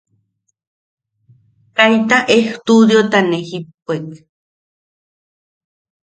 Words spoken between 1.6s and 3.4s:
Kaita ejtudiota ne